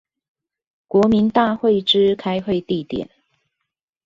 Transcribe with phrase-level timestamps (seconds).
[0.87, 3.07] 國民大會之開會地點